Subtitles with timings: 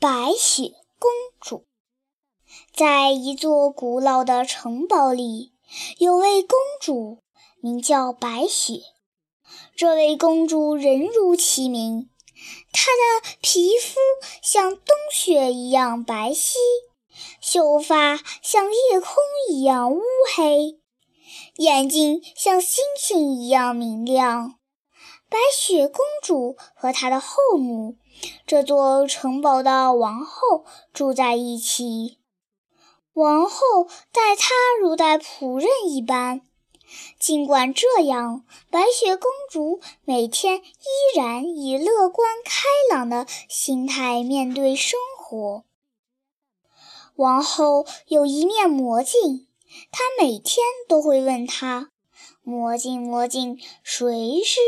[0.00, 1.66] 白雪公主
[2.74, 5.52] 在一座古老的城堡里，
[5.98, 7.18] 有位公主，
[7.60, 8.80] 名叫白雪。
[9.76, 12.10] 这位公主人如其名，
[12.72, 13.96] 她的皮肤
[14.42, 16.54] 像冬雪一样白皙，
[17.40, 19.16] 秀发像夜空
[19.50, 20.00] 一样乌
[20.36, 20.78] 黑，
[21.56, 24.54] 眼睛像星星一样明亮。
[25.30, 27.96] 白雪公主和她的后母，
[28.46, 32.18] 这座城堡的王后住在一起。
[33.12, 36.42] 王后待她如待仆人一般。
[37.18, 45.64] 尽管这样，白雪公主每天依然以乐观开朗的心态面对生活。
[47.16, 49.48] 王后有一面魔镜，
[49.90, 51.90] 她每天都会问她
[52.42, 54.60] ：“魔镜，魔镜，谁是？”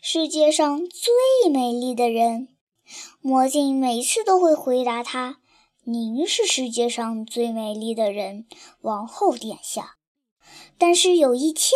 [0.00, 2.48] 世界上最美丽的人，
[3.26, 5.38] 魔镜每次都会回答他
[5.84, 8.46] ：“您是世界上最美丽的人，
[8.82, 9.96] 王后殿下。”
[10.76, 11.72] 但是有一天，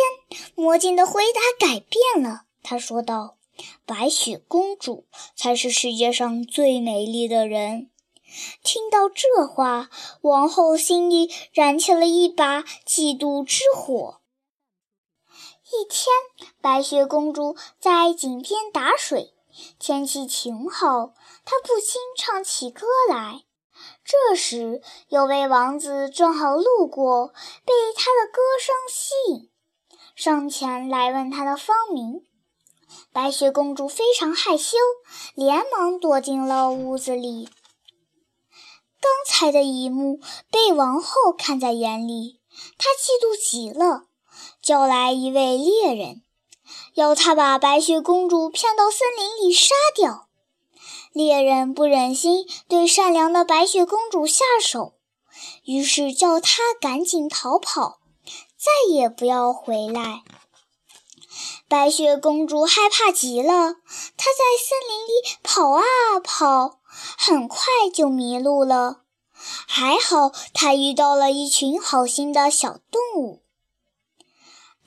[0.53, 3.37] 魔镜的回答改变了，他说道
[3.83, 7.89] ：“白雪公主才是世界上最美丽的人。”
[8.61, 9.89] 听到这话，
[10.21, 14.21] 王后心里燃起了一把嫉妒之火。
[15.71, 16.05] 一天，
[16.61, 19.33] 白雪公主在井边打水，
[19.79, 21.13] 天气晴好，
[21.45, 23.43] 她不禁唱起歌来。
[24.03, 27.27] 这时，有位王子正好路过，
[27.65, 29.49] 被她的歌声吸引，
[30.15, 32.21] 上前来问她的芳名。
[33.13, 34.77] 白雪公主非常害羞，
[35.35, 37.49] 连忙躲进了屋子里。
[38.99, 40.19] 刚才的一幕
[40.51, 42.41] 被王后看在眼里，
[42.77, 44.07] 她嫉妒极了。
[44.61, 46.21] 叫来一位猎人，
[46.99, 50.27] 要他把白雪公主骗到森林里杀掉。
[51.13, 54.95] 猎人不忍心对善良的白雪公主下手，
[55.63, 57.99] 于是叫她赶紧逃跑，
[58.57, 60.23] 再也不要回来。
[61.69, 63.75] 白雪公主害怕极了，
[64.17, 65.83] 她在森林里跑啊
[66.21, 66.79] 跑，
[67.17, 67.63] 很快
[67.93, 69.03] 就迷路了。
[69.33, 73.41] 还好她遇到了一群好心的小动物。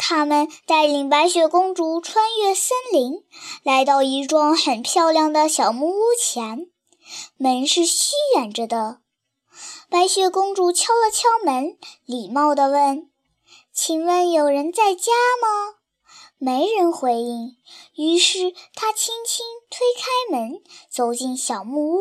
[0.04, 3.22] 他们带领白雪公主穿越森林，
[3.62, 6.66] 来到一幢很漂亮的小木屋前，
[7.36, 8.98] 门是虚掩着的。
[9.88, 13.12] 白雪公主敲了敲门，礼貌地问
[13.72, 15.76] ：“请问有人在家吗？”
[16.36, 17.56] 没人回应。
[17.94, 20.60] 于是她轻轻推开门，
[20.90, 22.00] 走进小木屋。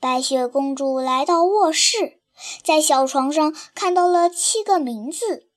[0.00, 2.22] 白雪公主来到卧室，
[2.64, 5.49] 在小床上看到了七个名字。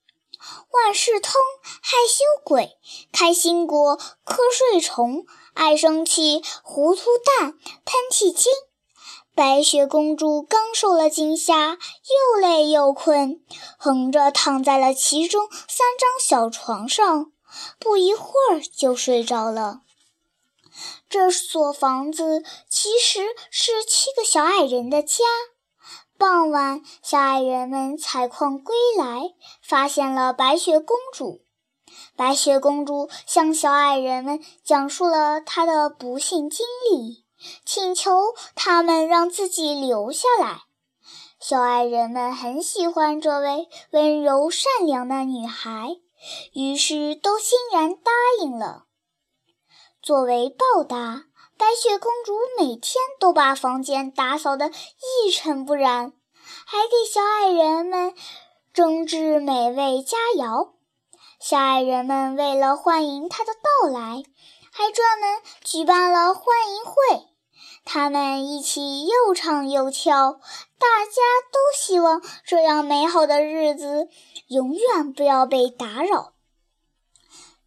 [0.71, 1.33] 万事通，
[1.63, 2.77] 害羞鬼，
[3.11, 7.03] 开心果，瞌睡虫，爱生气，糊涂
[7.39, 7.53] 蛋，
[7.85, 8.51] 喷嚏精。
[9.35, 13.43] 白雪公主刚受了惊吓，又累又困，
[13.77, 17.31] 横着躺在了其中三张小床上，
[17.79, 19.81] 不一会儿就睡着了。
[21.09, 25.23] 这所房子其实是七个小矮人的家。
[26.23, 31.41] 傍晚，小矮人们采矿归来，发现了白雪公主。
[32.15, 37.25] 白雪公主向小矮人们讲述了她的不幸经历，
[37.65, 40.61] 请求他们让自己留下来。
[41.41, 45.97] 小矮人们很喜欢这位温柔善良的女孩，
[46.53, 48.85] 于是都欣然答应了。
[50.01, 51.25] 作为报答。
[51.57, 56.13] 白雪公主每天都把房间打扫得一尘不染，
[56.65, 58.13] 还给小矮人们
[58.73, 60.71] 蒸制美味佳肴。
[61.39, 64.23] 小矮人们为了欢迎她的到来，
[64.71, 67.27] 还专门举办了欢迎会。
[67.85, 70.33] 他们一起又唱又跳，
[70.79, 71.21] 大家
[71.51, 74.07] 都希望这样美好的日子
[74.47, 76.33] 永远不要被打扰。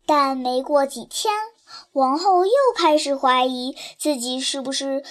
[0.06, 1.34] 但没过几天。
[1.92, 5.04] 王后又开始怀疑自己是不是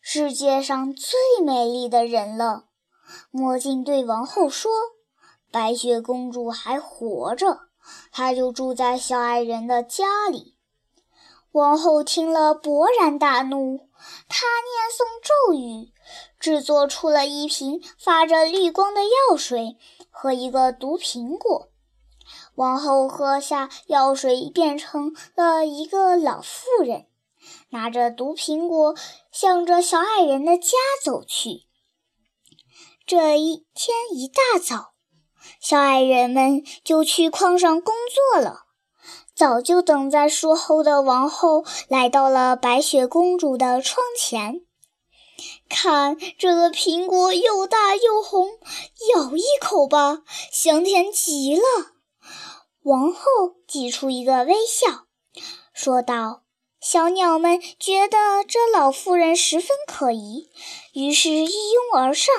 [0.00, 2.64] 世界上最美丽的人了。
[3.30, 4.70] 魔镜对王后说
[5.50, 7.60] ：“白雪公主还活着，
[8.10, 10.56] 她就住在小矮人的家里。”
[11.52, 13.88] 王后听了勃然大怒，
[14.28, 15.92] 她念诵咒语，
[16.38, 19.76] 制作出了一瓶发着绿光的药水
[20.10, 21.68] 和一个毒苹果。
[22.54, 27.06] 王后喝下药水，变成了一个老妇人，
[27.70, 28.94] 拿着毒苹果，
[29.30, 31.62] 向着小矮人的家走去。
[33.06, 34.92] 这一天一大早，
[35.60, 37.94] 小矮人们就去矿上工
[38.32, 38.60] 作了。
[39.34, 44.60] 早就等在树后的王后来到了白雪公主的窗前。
[45.68, 48.46] 看这个苹果又大又红，
[49.14, 50.22] 咬一口吧，
[50.52, 51.62] 香甜极了。
[52.82, 53.22] 王后
[53.68, 55.06] 挤出一个微笑，
[55.72, 56.42] 说道
[56.82, 60.50] ：“小鸟们觉得这老妇人十分可疑，
[60.92, 62.34] 于是一拥而上，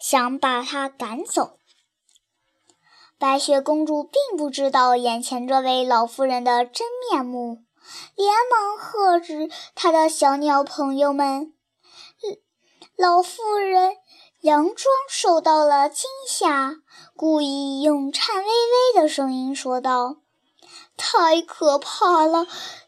[0.00, 1.58] 想把她赶走。”
[3.18, 7.58] 白雪公主并不知道眼前这位老妇人的真面目，
[8.16, 11.52] 连忙喝止她的小鸟朋友们。
[12.96, 13.96] 老妇人
[14.42, 16.81] 佯装受到了惊吓，
[17.14, 20.16] 故意用颤巍巍的声音说道
[20.96, 22.46] ：“太可怕了，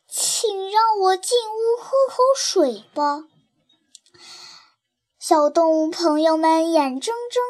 [0.09, 3.25] 请让我进屋喝口水吧。”
[5.21, 7.43] 小动物朋友们眼睁睁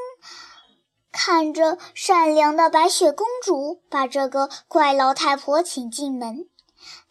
[1.11, 6.49] 看着善良的白雪公主把这个怪老太婆请进门，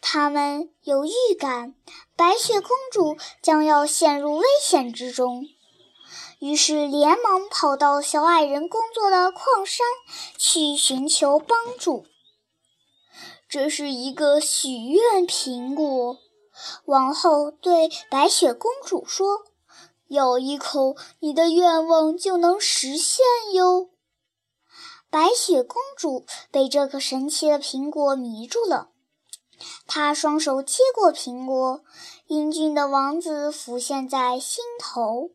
[0.00, 1.74] 他们有预感。
[2.16, 5.44] 白雪公主将要陷入危险之中，
[6.44, 9.86] 于是连忙跑到小矮人工作的矿山
[10.36, 12.04] 去寻求帮助。
[13.48, 16.18] 这是一个许愿苹果，
[16.84, 19.44] 王后对白雪公主说
[20.08, 23.24] ：“咬一口，你的愿望就能实现
[23.54, 23.88] 哟。”
[25.08, 28.90] 白雪公主被这个神奇的苹果迷住了。
[29.86, 31.82] 她双手接过苹果，
[32.26, 35.30] 英俊的王子浮现在心头。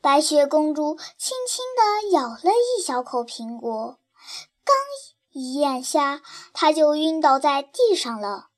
[0.00, 3.98] 白雪公主轻轻地咬了一小口苹果，
[4.64, 4.76] 刚
[5.30, 6.22] 一咽下，
[6.52, 8.48] 她就晕倒在地上了。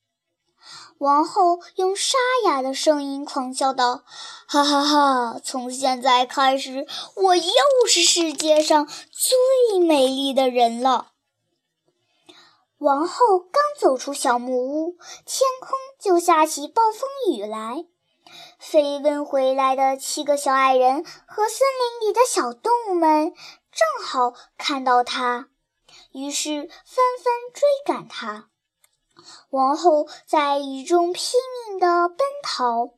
[0.98, 4.04] 王后用沙哑的声音狂笑道
[4.46, 5.40] ：“哈哈哈！
[5.42, 6.86] 从现在开始，
[7.16, 7.52] 我又
[7.88, 11.12] 是世界上最美丽的人了。”
[12.78, 14.96] 王后刚走出小木屋，
[15.26, 15.70] 天空
[16.00, 17.86] 就下起暴风雨来。
[18.64, 21.68] 飞奔回来的七个小矮人和森
[22.00, 23.34] 林里的小动物们
[23.70, 25.48] 正好看到他，
[26.12, 28.48] 于是纷纷追赶他。
[29.50, 31.38] 王后在雨中拼
[31.68, 32.94] 命地奔逃，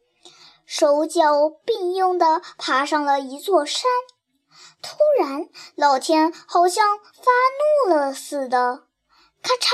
[0.65, 3.91] 手脚并用地爬上了一座山。
[4.81, 7.33] 突然，老天好像发
[7.89, 8.85] 怒了似的。
[9.43, 9.73] 咔嚓！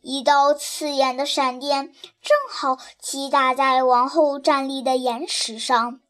[0.00, 1.92] 一道刺眼的闪电
[2.22, 6.00] 正好击打在王后站立的岩石上，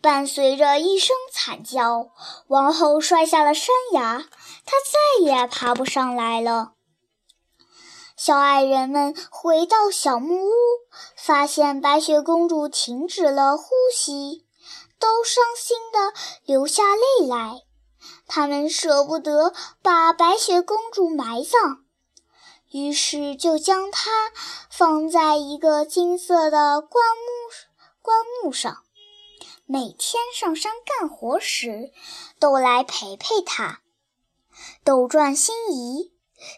[0.00, 2.10] 伴随着一声惨叫，
[2.48, 4.24] 王后摔下了山崖，
[4.64, 6.72] 她再也爬不上来了。
[8.16, 10.52] 小矮人们回到小木屋，
[11.16, 13.64] 发现白雪公主停止了呼
[13.94, 14.44] 吸，
[14.98, 16.12] 都伤心地
[16.44, 17.62] 流下泪来。
[18.26, 21.79] 他们舍不得把白雪公主埋葬。
[22.70, 24.10] 于是就将它
[24.70, 27.52] 放在一个金色的棺木
[28.00, 28.84] 棺木上，
[29.66, 31.90] 每天上山干活时
[32.38, 33.80] 都来陪陪它。
[34.84, 36.12] 斗转星移，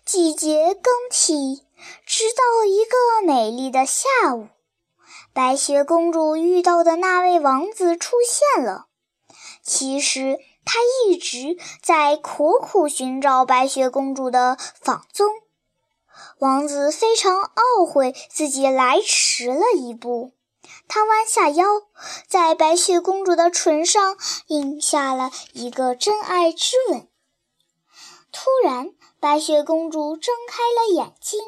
[0.04, 1.64] 季节更替，
[2.04, 4.48] 直到一个美丽的下午，
[5.32, 8.86] 白雪公主遇到的那位王子出现了。
[9.62, 15.28] 其实他一直在苦苦寻找白雪公主的仿踪。
[16.38, 20.32] 王子非常懊悔自己来迟了一步，
[20.88, 21.64] 他弯下腰，
[22.26, 24.16] 在白雪公主的唇上
[24.48, 27.08] 印下了一个真爱之吻。
[28.32, 31.40] 突然，白雪公主睁开了眼睛，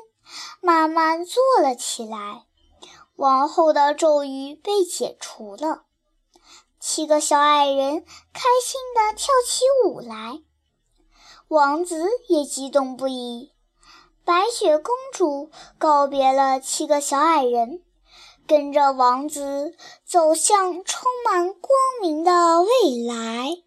[0.61, 2.45] 慢慢坐了起来。
[3.17, 5.85] 王后的咒语被解除了，
[6.79, 10.43] 七个小矮人开心地跳起舞来，
[11.49, 13.54] 王子也激动不已。
[14.25, 17.83] 白雪公主告别了七个小矮人，
[18.47, 19.75] 跟着王子
[20.07, 22.69] 走向充满光明的未
[23.07, 23.64] 来。